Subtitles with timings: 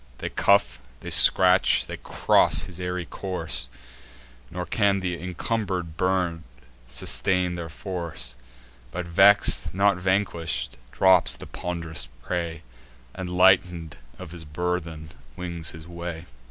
[0.17, 3.69] They cuff, they scratch, they cross his airy course;
[4.49, 6.41] Nor can th' incumber'd bird
[6.87, 8.35] sustain their force;
[8.89, 12.63] But vex'd, not vanquish'd, drops the pond'rous prey,
[13.13, 16.25] And, lighten'd of his burthen, wings his way.